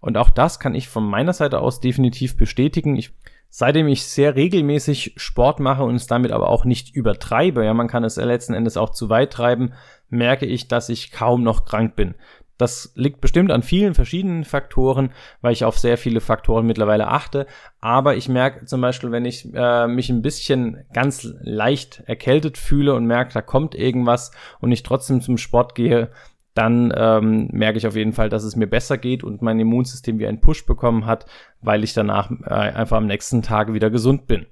Und 0.00 0.16
auch 0.16 0.30
das 0.30 0.60
kann 0.60 0.74
ich 0.76 0.88
von 0.88 1.04
meiner 1.04 1.32
Seite 1.32 1.60
aus 1.60 1.80
definitiv 1.80 2.36
bestätigen. 2.36 2.96
Ich 2.96 3.21
Seitdem 3.54 3.86
ich 3.86 4.06
sehr 4.06 4.34
regelmäßig 4.34 5.12
Sport 5.18 5.60
mache 5.60 5.82
und 5.82 5.94
es 5.94 6.06
damit 6.06 6.32
aber 6.32 6.48
auch 6.48 6.64
nicht 6.64 6.96
übertreibe, 6.96 7.62
ja, 7.62 7.74
man 7.74 7.86
kann 7.86 8.02
es 8.02 8.16
letzten 8.16 8.54
Endes 8.54 8.78
auch 8.78 8.88
zu 8.88 9.10
weit 9.10 9.30
treiben, 9.30 9.74
merke 10.08 10.46
ich, 10.46 10.68
dass 10.68 10.88
ich 10.88 11.12
kaum 11.12 11.42
noch 11.42 11.66
krank 11.66 11.94
bin. 11.94 12.14
Das 12.56 12.92
liegt 12.94 13.20
bestimmt 13.20 13.50
an 13.50 13.62
vielen 13.62 13.92
verschiedenen 13.92 14.44
Faktoren, 14.44 15.10
weil 15.42 15.52
ich 15.52 15.66
auf 15.66 15.78
sehr 15.78 15.98
viele 15.98 16.22
Faktoren 16.22 16.64
mittlerweile 16.64 17.08
achte. 17.08 17.46
Aber 17.78 18.16
ich 18.16 18.26
merke 18.26 18.64
zum 18.64 18.80
Beispiel, 18.80 19.12
wenn 19.12 19.26
ich 19.26 19.46
äh, 19.52 19.86
mich 19.86 20.08
ein 20.08 20.22
bisschen 20.22 20.86
ganz 20.94 21.28
leicht 21.42 22.04
erkältet 22.06 22.56
fühle 22.56 22.94
und 22.94 23.04
merke, 23.04 23.34
da 23.34 23.42
kommt 23.42 23.74
irgendwas 23.74 24.30
und 24.60 24.72
ich 24.72 24.82
trotzdem 24.82 25.20
zum 25.20 25.36
Sport 25.36 25.74
gehe, 25.74 26.10
dann 26.54 26.92
ähm, 26.96 27.48
merke 27.52 27.78
ich 27.78 27.86
auf 27.86 27.96
jeden 27.96 28.12
Fall, 28.12 28.28
dass 28.28 28.44
es 28.44 28.56
mir 28.56 28.66
besser 28.66 28.98
geht 28.98 29.24
und 29.24 29.42
mein 29.42 29.58
Immunsystem 29.58 30.18
wie 30.18 30.26
einen 30.26 30.40
Push 30.40 30.66
bekommen 30.66 31.06
hat, 31.06 31.26
weil 31.60 31.82
ich 31.82 31.94
danach 31.94 32.30
äh, 32.30 32.50
einfach 32.52 32.98
am 32.98 33.06
nächsten 33.06 33.42
Tag 33.42 33.72
wieder 33.72 33.90
gesund 33.90 34.26
bin. 34.26 34.46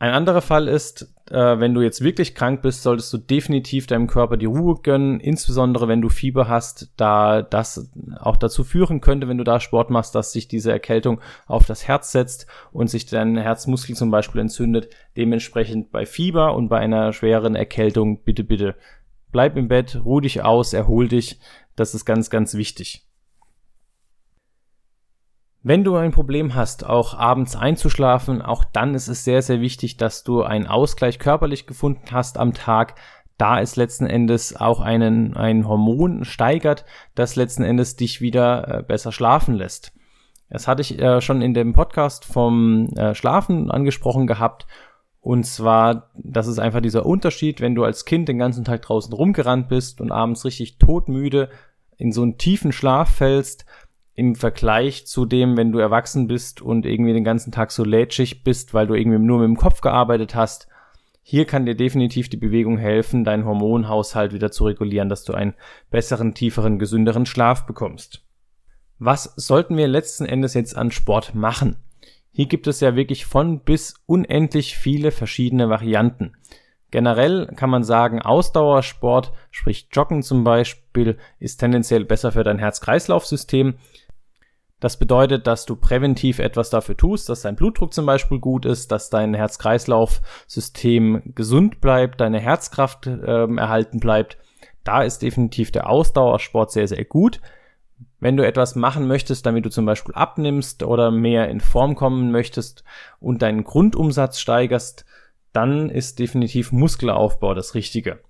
Ein 0.00 0.12
anderer 0.12 0.42
Fall 0.42 0.68
ist, 0.68 1.12
äh, 1.28 1.58
wenn 1.58 1.74
du 1.74 1.80
jetzt 1.80 2.04
wirklich 2.04 2.36
krank 2.36 2.62
bist, 2.62 2.84
solltest 2.84 3.12
du 3.12 3.18
definitiv 3.18 3.88
deinem 3.88 4.06
Körper 4.06 4.36
die 4.36 4.46
Ruhe 4.46 4.76
gönnen, 4.80 5.18
insbesondere 5.18 5.88
wenn 5.88 6.00
du 6.00 6.08
Fieber 6.08 6.48
hast, 6.48 6.92
da 6.96 7.42
das 7.42 7.90
auch 8.20 8.36
dazu 8.36 8.62
führen 8.62 9.00
könnte, 9.00 9.26
wenn 9.26 9.38
du 9.38 9.44
da 9.44 9.58
Sport 9.58 9.90
machst, 9.90 10.14
dass 10.14 10.30
sich 10.30 10.46
diese 10.46 10.70
Erkältung 10.70 11.20
auf 11.48 11.66
das 11.66 11.88
Herz 11.88 12.12
setzt 12.12 12.46
und 12.70 12.88
sich 12.88 13.06
dein 13.06 13.36
Herzmuskel 13.36 13.96
zum 13.96 14.12
Beispiel 14.12 14.40
entzündet. 14.40 14.88
Dementsprechend 15.16 15.90
bei 15.90 16.06
Fieber 16.06 16.54
und 16.54 16.68
bei 16.68 16.78
einer 16.78 17.12
schweren 17.12 17.56
Erkältung 17.56 18.22
bitte, 18.22 18.44
bitte 18.44 18.76
bleib 19.32 19.56
im 19.56 19.68
Bett, 19.68 20.00
ruh 20.04 20.20
dich 20.20 20.42
aus, 20.42 20.72
erhol 20.72 21.08
dich. 21.08 21.38
Das 21.76 21.94
ist 21.94 22.04
ganz, 22.04 22.30
ganz 22.30 22.54
wichtig. 22.54 23.04
Wenn 25.62 25.84
du 25.84 25.96
ein 25.96 26.12
Problem 26.12 26.54
hast, 26.54 26.86
auch 26.86 27.14
abends 27.14 27.56
einzuschlafen, 27.56 28.42
auch 28.42 28.64
dann 28.64 28.94
ist 28.94 29.08
es 29.08 29.24
sehr, 29.24 29.42
sehr 29.42 29.60
wichtig, 29.60 29.96
dass 29.96 30.24
du 30.24 30.42
einen 30.42 30.66
Ausgleich 30.66 31.18
körperlich 31.18 31.66
gefunden 31.66 32.06
hast 32.12 32.38
am 32.38 32.54
Tag, 32.54 32.94
da 33.38 33.60
es 33.60 33.76
letzten 33.76 34.06
Endes 34.06 34.56
auch 34.56 34.80
einen, 34.80 35.36
ein 35.36 35.66
Hormon 35.68 36.24
steigert, 36.24 36.84
das 37.14 37.36
letzten 37.36 37.64
Endes 37.64 37.96
dich 37.96 38.20
wieder 38.20 38.78
äh, 38.78 38.82
besser 38.82 39.12
schlafen 39.12 39.54
lässt. 39.54 39.92
Das 40.50 40.66
hatte 40.66 40.82
ich 40.82 40.98
äh, 40.98 41.20
schon 41.20 41.42
in 41.42 41.54
dem 41.54 41.72
Podcast 41.74 42.24
vom 42.24 42.88
äh, 42.96 43.14
Schlafen 43.14 43.70
angesprochen 43.70 44.26
gehabt 44.26 44.66
und 45.20 45.44
zwar, 45.44 46.10
das 46.14 46.46
ist 46.46 46.58
einfach 46.58 46.80
dieser 46.80 47.04
Unterschied, 47.04 47.60
wenn 47.60 47.74
du 47.74 47.84
als 47.84 48.04
Kind 48.04 48.28
den 48.28 48.38
ganzen 48.38 48.64
Tag 48.64 48.82
draußen 48.82 49.12
rumgerannt 49.12 49.68
bist 49.68 50.00
und 50.00 50.12
abends 50.12 50.44
richtig 50.44 50.78
todmüde 50.78 51.50
in 51.96 52.12
so 52.12 52.22
einen 52.22 52.38
tiefen 52.38 52.72
Schlaf 52.72 53.16
fällst, 53.16 53.66
im 54.14 54.34
Vergleich 54.34 55.06
zu 55.06 55.26
dem, 55.26 55.56
wenn 55.56 55.70
du 55.70 55.78
erwachsen 55.78 56.26
bist 56.26 56.60
und 56.60 56.86
irgendwie 56.86 57.12
den 57.12 57.24
ganzen 57.24 57.52
Tag 57.52 57.70
so 57.70 57.84
lätschig 57.84 58.42
bist, 58.42 58.74
weil 58.74 58.86
du 58.86 58.94
irgendwie 58.94 59.18
nur 59.18 59.38
mit 59.38 59.46
dem 59.46 59.56
Kopf 59.56 59.80
gearbeitet 59.80 60.34
hast. 60.34 60.66
Hier 61.22 61.44
kann 61.44 61.66
dir 61.66 61.76
definitiv 61.76 62.28
die 62.28 62.36
Bewegung 62.36 62.78
helfen, 62.78 63.22
deinen 63.22 63.44
Hormonhaushalt 63.44 64.32
wieder 64.32 64.50
zu 64.50 64.64
regulieren, 64.64 65.08
dass 65.08 65.24
du 65.24 65.34
einen 65.34 65.54
besseren, 65.90 66.34
tieferen, 66.34 66.78
gesünderen 66.78 67.26
Schlaf 67.26 67.66
bekommst. 67.66 68.24
Was 68.98 69.34
sollten 69.36 69.76
wir 69.76 69.86
letzten 69.86 70.24
Endes 70.24 70.54
jetzt 70.54 70.76
an 70.76 70.90
Sport 70.90 71.34
machen? 71.34 71.76
Hier 72.32 72.46
gibt 72.46 72.66
es 72.66 72.80
ja 72.80 72.94
wirklich 72.94 73.26
von 73.26 73.60
bis 73.60 73.94
unendlich 74.06 74.76
viele 74.76 75.10
verschiedene 75.10 75.68
Varianten. 75.68 76.34
Generell 76.90 77.46
kann 77.54 77.68
man 77.68 77.84
sagen, 77.84 78.22
Ausdauersport, 78.22 79.32
sprich 79.50 79.88
Joggen 79.92 80.22
zum 80.22 80.44
Beispiel, 80.44 81.18
ist 81.38 81.58
tendenziell 81.58 82.04
besser 82.04 82.32
für 82.32 82.44
dein 82.44 82.58
Herz-Kreislauf-System. 82.58 83.74
Das 84.80 84.96
bedeutet, 84.96 85.46
dass 85.46 85.66
du 85.66 85.76
präventiv 85.76 86.38
etwas 86.38 86.70
dafür 86.70 86.96
tust, 86.96 87.28
dass 87.28 87.42
dein 87.42 87.56
Blutdruck 87.56 87.92
zum 87.92 88.06
Beispiel 88.06 88.38
gut 88.38 88.64
ist, 88.64 88.92
dass 88.92 89.10
dein 89.10 89.34
Herz-Kreislauf-System 89.34 91.34
gesund 91.34 91.80
bleibt, 91.80 92.20
deine 92.20 92.38
Herzkraft 92.38 93.06
äh, 93.06 93.56
erhalten 93.56 94.00
bleibt. 94.00 94.38
Da 94.84 95.02
ist 95.02 95.20
definitiv 95.20 95.72
der 95.72 95.90
Ausdauersport 95.90 96.70
sehr, 96.70 96.88
sehr 96.88 97.04
gut. 97.04 97.40
Wenn 98.20 98.36
du 98.36 98.44
etwas 98.44 98.74
machen 98.74 99.06
möchtest, 99.06 99.46
damit 99.46 99.64
du 99.64 99.70
zum 99.70 99.86
Beispiel 99.86 100.14
abnimmst 100.14 100.82
oder 100.82 101.10
mehr 101.10 101.48
in 101.48 101.60
Form 101.60 101.94
kommen 101.94 102.32
möchtest 102.32 102.82
und 103.20 103.42
deinen 103.42 103.64
Grundumsatz 103.64 104.40
steigerst, 104.40 105.04
dann 105.52 105.88
ist 105.88 106.18
definitiv 106.18 106.72
Muskelaufbau 106.72 107.54
das 107.54 107.74
Richtige. 107.74 108.20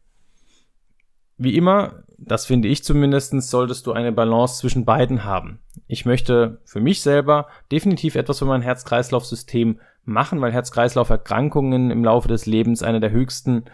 Wie 1.39 1.57
immer, 1.57 2.03
das 2.19 2.47
finde 2.47 2.69
ich 2.69 2.83
zumindest, 2.85 3.33
solltest 3.43 3.87
du 3.87 3.93
eine 3.93 4.13
Balance 4.13 4.59
zwischen 4.59 4.85
beiden 4.85 5.25
haben. 5.25 5.61
Ich 5.87 6.05
möchte 6.05 6.61
für 6.65 6.81
mich 6.81 7.01
selber 7.01 7.47
definitiv 7.71 8.17
etwas 8.17 8.41
für 8.41 8.45
mein 8.45 8.63
Herz-Kreislauf-System 8.63 9.79
machen, 10.05 10.41
weil 10.41 10.53
Herz-Kreislauf-Erkrankungen 10.53 11.91
im 11.91 12.05
Laufe 12.05 12.29
des 12.29 12.47
Lebens 12.47 12.83
eine 12.83 12.99
der 12.99 13.11
höchsten 13.11 13.65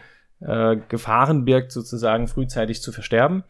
äh, 0.41 0.77
Gefahren 0.89 1.45
birgt, 1.47 1.73
sozusagen 1.73 2.29
frühzeitig 2.29 2.83
zu 2.83 2.93
versterben. 2.93 3.45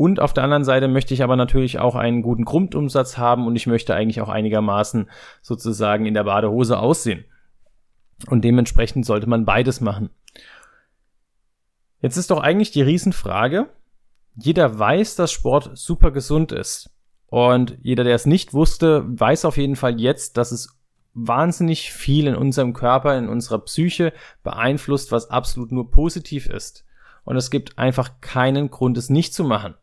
Und 0.00 0.18
auf 0.18 0.32
der 0.32 0.44
anderen 0.44 0.64
Seite 0.64 0.88
möchte 0.88 1.12
ich 1.12 1.22
aber 1.22 1.36
natürlich 1.36 1.78
auch 1.78 1.94
einen 1.94 2.22
guten 2.22 2.46
Grundumsatz 2.46 3.18
haben 3.18 3.46
und 3.46 3.54
ich 3.54 3.66
möchte 3.66 3.94
eigentlich 3.94 4.22
auch 4.22 4.30
einigermaßen 4.30 5.10
sozusagen 5.42 6.06
in 6.06 6.14
der 6.14 6.24
Badehose 6.24 6.78
aussehen. 6.78 7.26
Und 8.26 8.42
dementsprechend 8.42 9.04
sollte 9.04 9.28
man 9.28 9.44
beides 9.44 9.82
machen. 9.82 10.08
Jetzt 12.00 12.16
ist 12.16 12.30
doch 12.30 12.40
eigentlich 12.40 12.70
die 12.70 12.80
Riesenfrage, 12.80 13.68
jeder 14.36 14.78
weiß, 14.78 15.16
dass 15.16 15.32
Sport 15.32 15.72
super 15.74 16.12
gesund 16.12 16.50
ist. 16.50 16.88
Und 17.26 17.76
jeder, 17.82 18.02
der 18.02 18.14
es 18.14 18.24
nicht 18.24 18.54
wusste, 18.54 19.04
weiß 19.06 19.44
auf 19.44 19.58
jeden 19.58 19.76
Fall 19.76 20.00
jetzt, 20.00 20.38
dass 20.38 20.50
es 20.50 20.80
wahnsinnig 21.12 21.92
viel 21.92 22.26
in 22.26 22.36
unserem 22.36 22.72
Körper, 22.72 23.18
in 23.18 23.28
unserer 23.28 23.58
Psyche 23.58 24.14
beeinflusst, 24.42 25.12
was 25.12 25.28
absolut 25.28 25.72
nur 25.72 25.90
positiv 25.90 26.46
ist. 26.46 26.86
Und 27.24 27.36
es 27.36 27.50
gibt 27.50 27.78
einfach 27.78 28.22
keinen 28.22 28.70
Grund, 28.70 28.96
es 28.96 29.10
nicht 29.10 29.34
zu 29.34 29.44
machen 29.44 29.74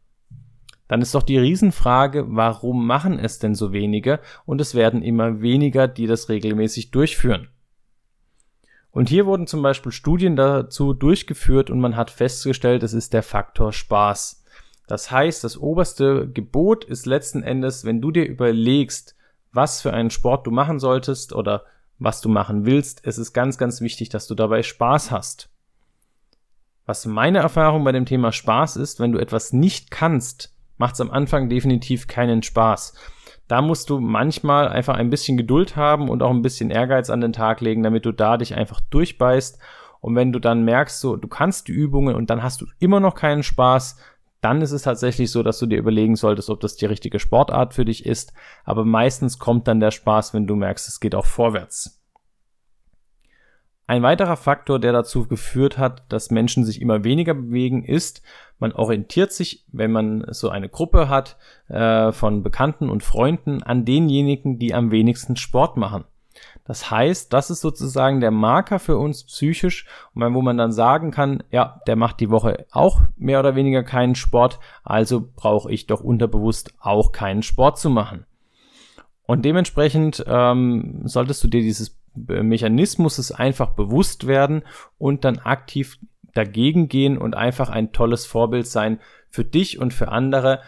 dann 0.87 1.01
ist 1.01 1.13
doch 1.15 1.23
die 1.23 1.37
Riesenfrage, 1.37 2.25
warum 2.29 2.85
machen 2.85 3.19
es 3.19 3.39
denn 3.39 3.55
so 3.55 3.73
wenige 3.73 4.19
und 4.45 4.61
es 4.61 4.75
werden 4.75 5.01
immer 5.01 5.41
weniger, 5.41 5.87
die 5.87 6.07
das 6.07 6.29
regelmäßig 6.29 6.91
durchführen. 6.91 7.49
Und 8.91 9.09
hier 9.09 9.25
wurden 9.25 9.47
zum 9.47 9.61
Beispiel 9.61 9.91
Studien 9.91 10.35
dazu 10.35 10.93
durchgeführt 10.93 11.69
und 11.69 11.79
man 11.79 11.95
hat 11.95 12.09
festgestellt, 12.09 12.83
es 12.83 12.93
ist 12.93 13.13
der 13.13 13.23
Faktor 13.23 13.71
Spaß. 13.71 14.43
Das 14.87 15.11
heißt, 15.11 15.43
das 15.43 15.57
oberste 15.57 16.29
Gebot 16.29 16.85
ist 16.85 17.05
letzten 17.05 17.43
Endes, 17.43 17.85
wenn 17.85 18.01
du 18.01 18.09
dir 18.09 18.25
überlegst, 18.25 19.15
was 19.51 19.81
für 19.81 19.93
einen 19.93 20.09
Sport 20.09 20.47
du 20.47 20.51
machen 20.51 20.79
solltest 20.79 21.33
oder 21.33 21.65
was 21.99 22.21
du 22.21 22.29
machen 22.29 22.65
willst, 22.65 23.01
es 23.05 23.17
ist 23.17 23.33
ganz, 23.33 23.57
ganz 23.57 23.81
wichtig, 23.81 24.09
dass 24.09 24.27
du 24.27 24.35
dabei 24.35 24.63
Spaß 24.63 25.11
hast. 25.11 25.49
Was 26.85 27.05
meine 27.05 27.39
Erfahrung 27.39 27.83
bei 27.83 27.91
dem 27.91 28.05
Thema 28.05 28.31
Spaß 28.31 28.77
ist, 28.77 28.99
wenn 28.99 29.11
du 29.11 29.19
etwas 29.19 29.51
nicht 29.51 29.91
kannst, 29.91 30.56
macht 30.77 30.95
es 30.95 31.01
am 31.01 31.11
Anfang 31.11 31.49
definitiv 31.49 32.07
keinen 32.07 32.43
Spaß. 32.43 32.93
Da 33.47 33.61
musst 33.61 33.89
du 33.89 33.99
manchmal 33.99 34.67
einfach 34.67 34.95
ein 34.95 35.09
bisschen 35.09 35.37
Geduld 35.37 35.75
haben 35.75 36.09
und 36.09 36.21
auch 36.21 36.31
ein 36.31 36.41
bisschen 36.41 36.69
Ehrgeiz 36.69 37.09
an 37.09 37.21
den 37.21 37.33
Tag 37.33 37.61
legen, 37.61 37.83
damit 37.83 38.05
du 38.05 38.11
da 38.11 38.37
dich 38.37 38.55
einfach 38.55 38.81
durchbeißt. 38.89 39.59
Und 40.01 40.15
wenn 40.15 40.31
du 40.31 40.39
dann 40.39 40.65
merkst, 40.65 40.99
so, 40.99 41.15
du 41.15 41.27
kannst 41.27 41.67
die 41.67 41.71
Übungen 41.71 42.15
und 42.15 42.29
dann 42.29 42.43
hast 42.43 42.61
du 42.61 42.65
immer 42.79 42.99
noch 42.99 43.15
keinen 43.15 43.43
Spaß, 43.43 43.97
dann 44.41 44.61
ist 44.61 44.71
es 44.71 44.83
tatsächlich 44.83 45.31
so, 45.31 45.43
dass 45.43 45.59
du 45.59 45.65
dir 45.65 45.79
überlegen 45.79 46.15
solltest, 46.15 46.49
ob 46.49 46.59
das 46.59 46.75
die 46.75 46.85
richtige 46.85 47.19
Sportart 47.19 47.73
für 47.73 47.85
dich 47.85 48.05
ist. 48.05 48.33
Aber 48.65 48.85
meistens 48.85 49.39
kommt 49.39 49.67
dann 49.67 49.79
der 49.79 49.91
Spaß, 49.91 50.33
wenn 50.33 50.45
du 50.45 50.55
merkst, 50.55 50.87
es 50.87 50.99
geht 50.99 51.15
auch 51.15 51.25
vorwärts. 51.25 51.96
Ein 53.89 54.03
weiterer 54.03 54.35
Faktor, 54.35 54.79
der 54.79 54.91
dazu 54.91 55.27
geführt 55.27 55.77
hat, 55.77 56.03
dass 56.09 56.29
Menschen 56.29 56.65
sich 56.65 56.81
immer 56.81 57.05
weniger 57.05 57.33
bewegen, 57.33 57.85
ist, 57.85 58.21
man 58.59 58.73
orientiert 58.73 59.31
sich, 59.31 59.63
wenn 59.71 59.93
man 59.93 60.25
so 60.29 60.49
eine 60.49 60.67
Gruppe 60.67 61.07
hat 61.07 61.37
äh, 61.69 62.11
von 62.11 62.43
Bekannten 62.43 62.89
und 62.89 63.03
Freunden, 63.03 63.63
an 63.63 63.85
denjenigen, 63.85 64.59
die 64.59 64.73
am 64.73 64.91
wenigsten 64.91 65.37
Sport 65.37 65.77
machen. 65.77 66.03
Das 66.65 66.91
heißt, 66.91 67.31
das 67.31 67.49
ist 67.49 67.61
sozusagen 67.61 68.19
der 68.19 68.31
Marker 68.31 68.79
für 68.79 68.97
uns 68.97 69.23
psychisch, 69.23 69.85
wo 70.13 70.41
man 70.41 70.57
dann 70.57 70.73
sagen 70.73 71.11
kann, 71.11 71.41
ja, 71.49 71.81
der 71.87 71.95
macht 71.95 72.19
die 72.19 72.29
Woche 72.29 72.65
auch 72.71 73.01
mehr 73.15 73.39
oder 73.39 73.55
weniger 73.55 73.83
keinen 73.83 74.15
Sport, 74.15 74.59
also 74.83 75.29
brauche 75.35 75.71
ich 75.71 75.87
doch 75.87 76.01
unterbewusst 76.01 76.73
auch 76.79 77.13
keinen 77.13 77.41
Sport 77.41 77.79
zu 77.79 77.89
machen. 77.89 78.25
Und 79.25 79.45
dementsprechend 79.45 80.23
ähm, 80.27 81.01
solltest 81.05 81.43
du 81.43 81.47
dir 81.47 81.61
dieses 81.61 81.97
Mechanismus 82.25 83.19
ist 83.19 83.31
einfach 83.31 83.71
bewusst 83.71 84.27
werden 84.27 84.63
und 84.97 85.23
dann 85.25 85.39
aktiv 85.39 85.97
dagegen 86.33 86.87
gehen 86.87 87.17
und 87.17 87.35
einfach 87.35 87.69
ein 87.69 87.91
tolles 87.91 88.25
Vorbild 88.25 88.67
sein 88.67 88.99
für 89.29 89.45
dich 89.45 89.79
und 89.79 89.93
für 89.93 90.09
andere. 90.09 90.61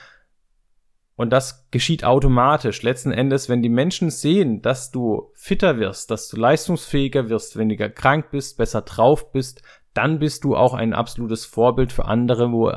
Und 1.16 1.32
das 1.32 1.70
geschieht 1.70 2.06
automatisch. 2.06 2.82
Letzten 2.82 3.12
Endes, 3.12 3.50
wenn 3.50 3.62
die 3.62 3.70
Menschen 3.70 4.10
sehen, 4.10 4.62
dass 4.62 4.90
du 4.90 5.32
fitter 5.34 5.78
wirst, 5.78 6.12
dass 6.12 6.30
du 6.30 6.38
leistungsfähiger 6.38 7.30
wirst, 7.30 7.58
weniger 7.58 7.90
krank 7.90 8.32
bist, 8.32 8.58
besser 8.58 8.82
drauf 8.82 9.32
bist, 9.32 9.62
dann 9.94 10.20
bist 10.20 10.44
du 10.44 10.56
auch 10.56 10.74
ein 10.74 10.94
absolutes 10.94 11.46
Vorbild 11.46 11.92
für 11.92 12.06
andere, 12.06 12.52
wo 12.52 12.72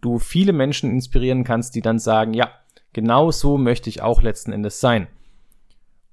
du 0.00 0.18
viele 0.18 0.52
Menschen 0.52 0.90
inspirieren 0.90 1.44
kannst, 1.44 1.74
die 1.74 1.80
dann 1.80 1.98
sagen, 1.98 2.34
ja, 2.34 2.50
genau 2.92 3.30
so 3.30 3.56
möchte 3.56 3.88
ich 3.88 4.02
auch 4.02 4.20
letzten 4.20 4.52
Endes 4.52 4.80
sein. 4.80 5.06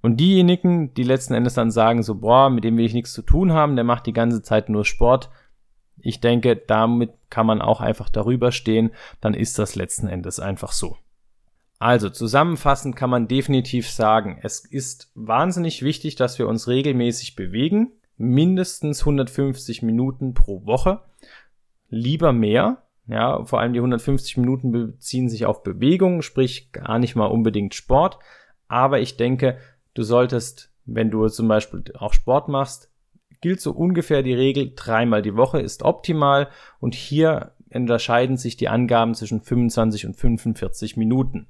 Und 0.04 0.18
diejenigen, 0.18 0.94
die 0.94 1.04
letzten 1.04 1.34
Endes 1.34 1.54
dann 1.54 1.72
sagen, 1.72 2.04
so, 2.04 2.16
boah, 2.16 2.50
mit 2.50 2.66
dem 2.66 2.76
will 2.78 2.86
ich 2.86 2.94
nichts 2.94 3.14
zu 3.14 3.22
tun 3.22 3.54
haben, 3.54 3.78
der 3.78 3.86
macht 3.86 4.06
die 4.06 4.14
ganze 4.14 4.42
Zeit 4.44 4.68
nur 4.68 4.84
Sport, 4.84 5.30
Ich 6.06 6.20
denke, 6.20 6.58
damit 6.58 7.12
kann 7.30 7.46
man 7.46 7.62
auch 7.62 7.80
einfach 7.80 8.10
darüber 8.10 8.52
stehen, 8.52 8.92
dann 9.22 9.34
ist 9.34 9.58
das 9.58 9.76
letzten 9.76 10.08
Endes 10.08 10.40
einfach 10.42 10.74
so. 10.74 10.98
Also 11.80 12.10
zusammenfassend 12.10 12.96
kann 12.96 13.10
man 13.10 13.30
definitiv 13.30 13.90
sagen, 13.90 14.40
es 14.42 14.60
ist 14.66 15.12
wahnsinnig 15.16 15.82
wichtig, 15.82 16.16
dass 16.16 16.38
wir 16.38 16.48
uns 16.50 16.68
regelmäßig 16.68 17.36
bewegen, 17.36 17.94
mindestens 18.18 19.02
150 19.02 19.82
Minuten 19.84 20.34
pro 20.34 20.66
Woche, 20.66 21.02
lieber 21.90 22.34
mehr. 22.34 22.84
Ja, 23.08 23.44
vor 23.46 23.60
allem 23.60 23.74
die 23.74 23.80
150 23.80 24.38
Minuten 24.38 24.72
beziehen 24.72 25.30
sich 25.30 25.46
auf 25.46 25.64
Bewegung, 25.64 26.22
sprich 26.22 26.72
gar 26.72 27.00
nicht 27.00 27.16
mal 27.16 27.26
unbedingt 27.26 27.74
Sport. 27.74 28.18
Aber 28.68 29.00
ich 29.00 29.18
denke, 29.18 29.58
du 29.94 30.04
solltest, 30.04 30.72
wenn 30.86 31.12
du 31.12 31.28
zum 31.28 31.48
Beispiel 31.48 31.84
auch 31.98 32.14
Sport 32.14 32.50
machst, 32.50 32.90
gilt 33.42 33.62
so 33.62 33.72
ungefähr 33.72 34.24
die 34.24 34.34
Regel, 34.34 34.74
dreimal 34.76 35.22
die 35.22 35.36
Woche 35.36 35.60
ist 35.60 35.84
optimal 35.84 36.50
und 36.80 36.96
hier 36.96 37.52
unterscheiden 37.74 38.38
sich 38.38 38.56
die 38.56 38.70
Angaben 38.70 39.16
zwischen 39.16 39.42
25 39.42 40.06
und 40.06 40.16
45 40.16 40.98
Minuten. 40.98 41.48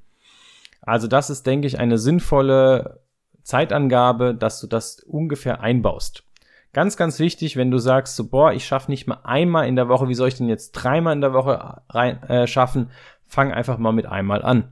Also 0.82 1.08
das 1.08 1.30
ist, 1.30 1.46
denke 1.46 1.68
ich, 1.68 1.80
eine 1.80 1.98
sinnvolle 1.98 3.02
Zeitangabe, 3.44 4.34
dass 4.34 4.60
du 4.60 4.68
das 4.68 5.00
ungefähr 5.02 5.62
einbaust. 5.62 6.24
Ganz, 6.74 6.98
ganz 6.98 7.20
wichtig, 7.20 7.56
wenn 7.56 7.70
du 7.70 7.78
sagst, 7.78 8.16
so, 8.16 8.28
boah, 8.28 8.52
ich 8.52 8.66
schaffe 8.66 8.90
nicht 8.90 9.06
mal 9.06 9.20
einmal 9.24 9.68
in 9.68 9.76
der 9.76 9.90
Woche, 9.90 10.10
wie 10.10 10.16
soll 10.16 10.30
ich 10.30 10.36
denn 10.36 10.50
jetzt 10.50 10.72
dreimal 10.72 11.14
in 11.14 11.22
der 11.22 11.34
Woche 11.34 11.82
rein, 11.90 12.24
äh, 12.24 12.48
schaffen? 12.48 12.90
Fang 13.28 13.52
einfach 13.52 13.78
mal 13.78 13.92
mit 13.92 14.08
einmal 14.08 14.42
an. 14.44 14.72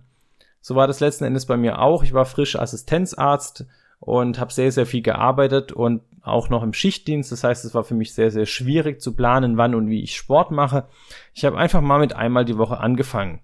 So 0.62 0.75
war 0.75 0.88
das 0.88 1.00
letzten 1.00 1.24
Endes 1.24 1.46
bei 1.46 1.58
mir 1.58 1.80
auch. 1.80 2.03
Ich 2.03 2.13
war 2.13 2.25
frisch 2.25 2.56
Assistenzarzt 2.56 3.65
und 4.00 4.39
habe 4.39 4.53
sehr, 4.53 4.72
sehr 4.72 4.86
viel 4.86 5.01
gearbeitet 5.01 5.72
und 5.72 6.01
auch 6.22 6.50
noch 6.50 6.63
im 6.63 6.74
Schichtdienst. 6.74 7.32
Das 7.32 7.44
heißt, 7.44 7.65
es 7.65 7.74
war 7.74 7.84
für 7.84 7.96
mich 7.96 8.13
sehr, 8.13 8.32
sehr 8.32 8.46
schwierig 8.46 9.01
zu 9.01 9.15
planen, 9.15 9.58
wann 9.58 9.75
und 9.75 9.89
wie 9.89 10.03
ich 10.03 10.15
Sport 10.15 10.51
mache. 10.51 10.86
Ich 11.34 11.46
habe 11.46 11.58
einfach 11.58 11.82
mal 11.82 12.00
mit 12.00 12.15
einmal 12.15 12.46
die 12.46 12.58
Woche 12.58 12.80
angefangen. 12.80 13.39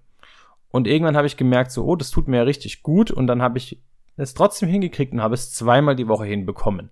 Und 0.70 0.86
irgendwann 0.86 1.16
habe 1.16 1.26
ich 1.26 1.36
gemerkt, 1.36 1.72
so, 1.72 1.84
oh, 1.84 1.96
das 1.96 2.10
tut 2.10 2.28
mir 2.28 2.38
ja 2.38 2.42
richtig 2.42 2.82
gut. 2.82 3.10
Und 3.10 3.26
dann 3.26 3.42
habe 3.42 3.58
ich 3.58 3.80
es 4.16 4.34
trotzdem 4.34 4.68
hingekriegt 4.68 5.12
und 5.12 5.22
habe 5.22 5.34
es 5.34 5.52
zweimal 5.52 5.96
die 5.96 6.08
Woche 6.08 6.26
hinbekommen. 6.26 6.90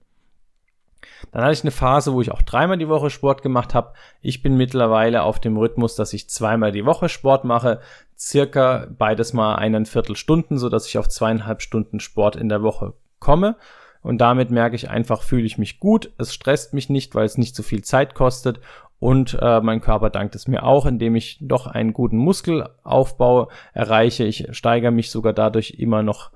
Dann 1.32 1.42
hatte 1.42 1.52
ich 1.52 1.62
eine 1.62 1.70
Phase, 1.70 2.12
wo 2.12 2.20
ich 2.20 2.32
auch 2.32 2.42
dreimal 2.42 2.78
die 2.78 2.88
Woche 2.88 3.10
Sport 3.10 3.42
gemacht 3.42 3.75
habe. 3.75 3.92
Ich 4.20 4.42
bin 4.42 4.56
mittlerweile 4.56 5.22
auf 5.22 5.40
dem 5.40 5.56
Rhythmus, 5.56 5.96
dass 5.96 6.12
ich 6.12 6.28
zweimal 6.28 6.72
die 6.72 6.86
Woche 6.86 7.08
Sport 7.08 7.44
mache, 7.44 7.80
circa 8.18 8.86
beides 8.96 9.32
mal 9.32 9.56
einen 9.56 9.86
Viertelstunden, 9.86 10.58
so 10.58 10.68
dass 10.68 10.86
ich 10.86 10.98
auf 10.98 11.08
zweieinhalb 11.08 11.62
Stunden 11.62 12.00
Sport 12.00 12.36
in 12.36 12.48
der 12.48 12.62
Woche 12.62 12.94
komme. 13.18 13.56
Und 14.02 14.18
damit 14.18 14.50
merke 14.50 14.76
ich 14.76 14.88
einfach, 14.88 15.22
fühle 15.22 15.46
ich 15.46 15.58
mich 15.58 15.80
gut. 15.80 16.12
Es 16.16 16.32
stresst 16.32 16.75
mich 16.75 16.88
nicht, 16.88 17.14
weil 17.14 17.25
es 17.25 17.38
nicht 17.38 17.56
so 17.56 17.64
viel 17.64 17.82
Zeit 17.82 18.14
kostet. 18.14 18.60
Und 18.98 19.36
äh, 19.40 19.60
mein 19.60 19.80
Körper 19.80 20.10
dankt 20.10 20.34
es 20.34 20.48
mir 20.48 20.62
auch, 20.62 20.86
indem 20.86 21.16
ich 21.16 21.38
doch 21.40 21.66
einen 21.66 21.92
guten 21.92 22.16
Muskelaufbau 22.16 23.50
erreiche. 23.75 24.25
Ich 24.25 24.48
steigere 24.52 24.92
mich 24.92 25.10
sogar 25.10 25.32
dadurch 25.32 25.72
immer 25.78 26.02
noch 26.02 26.30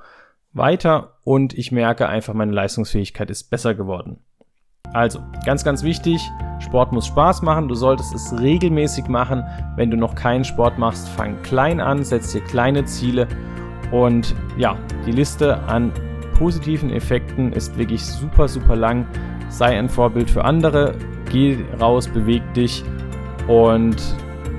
weiter 0.52 1.16
und 1.22 1.54
ich 1.54 1.72
merke 1.72 2.08
einfach, 2.08 2.34
meine 2.34 2.52
Leistungsfähigkeit 2.52 3.30
ist 3.30 3.50
besser 3.50 3.74
geworden. 3.74 4.18
Also, 4.92 5.20
ganz, 5.46 5.62
ganz 5.64 5.82
wichtig, 5.82 6.20
Sport 6.58 6.92
muss 6.92 7.06
Spaß 7.06 7.42
machen, 7.42 7.68
du 7.68 7.74
solltest 7.74 8.14
es 8.14 8.38
regelmäßig 8.38 9.08
machen. 9.08 9.44
Wenn 9.76 9.90
du 9.90 9.96
noch 9.96 10.14
keinen 10.14 10.44
Sport 10.44 10.78
machst, 10.78 11.08
fang 11.08 11.40
klein 11.42 11.80
an, 11.80 12.04
setz 12.04 12.32
dir 12.32 12.42
kleine 12.42 12.84
Ziele 12.84 13.26
und 13.92 14.34
ja, 14.56 14.76
die 15.06 15.12
Liste 15.12 15.58
an 15.64 15.92
positiven 16.38 16.90
Effekten 16.90 17.52
ist 17.52 17.76
wirklich 17.76 18.04
super, 18.04 18.48
super 18.48 18.76
lang. 18.76 19.06
Sei 19.48 19.78
ein 19.78 19.88
Vorbild 19.88 20.30
für 20.30 20.44
andere, 20.44 20.94
geh 21.30 21.58
raus, 21.80 22.08
beweg 22.08 22.42
dich 22.54 22.84
und 23.48 23.96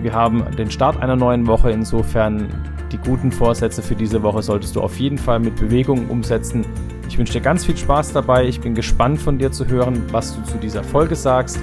wir 0.02 0.13
haben 0.13 0.43
den 0.58 0.72
Start 0.72 1.02
einer 1.02 1.15
neuen 1.15 1.48
Woche. 1.48 1.72
Insofern 1.72 2.50
die 2.91 2.97
guten 2.97 3.32
Vorsätze 3.32 3.82
für 3.82 3.95
diese 3.95 4.21
Woche 4.23 4.41
solltest 4.41 4.75
du 4.75 4.82
auf 4.82 4.99
jeden 4.99 5.17
Fall 5.17 5.39
mit 5.39 5.56
Bewegung 5.56 6.10
umsetzen. 6.10 6.65
Ich 7.08 7.17
wünsche 7.17 7.34
dir 7.34 7.41
ganz 7.41 7.65
viel 7.65 7.77
Spaß 7.77 8.13
dabei. 8.13 8.45
Ich 8.45 8.62
bin 8.62 8.75
gespannt 8.75 9.19
von 9.19 9.38
dir 9.38 9.51
zu 9.51 9.67
hören, 9.67 10.04
was 10.12 10.36
du 10.36 10.43
zu 10.43 10.58
dieser 10.58 10.84
Folge 10.84 11.15
sagst. 11.15 11.60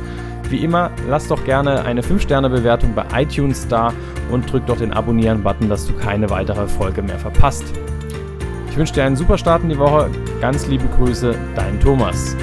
Wie 0.51 0.65
immer, 0.65 0.91
lass 1.09 1.29
doch 1.29 1.45
gerne 1.45 1.85
eine 1.85 2.01
5-Sterne-Bewertung 2.01 2.95
bei 2.95 3.05
iTunes 3.15 3.69
da 3.69 3.93
und 4.31 4.51
drück 4.51 4.67
doch 4.67 4.79
den 4.79 4.93
Abonnieren-Button, 4.93 5.69
dass 5.69 5.87
du 5.87 5.93
keine 5.95 6.31
weitere 6.31 6.67
Folge 6.67 7.03
mehr 7.03 7.19
verpasst. 7.19 7.65
Ich 8.71 8.77
wünsche 8.77 8.95
dir 8.95 9.05
einen 9.05 9.17
super 9.17 9.37
Start 9.37 9.63
in 9.63 9.69
die 9.71 9.79
Woche. 9.79 10.11
Ganz 10.41 10.67
liebe 10.69 10.85
Grüße, 10.97 11.35
dein 11.55 11.79
Thomas. 11.81 12.37